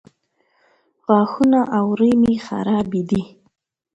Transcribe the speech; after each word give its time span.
غاښونه 1.05 1.61
او 1.77 1.83
اورۍ 1.91 2.13
مې 2.21 2.33
خرابې 2.45 3.01
دي 3.09 3.21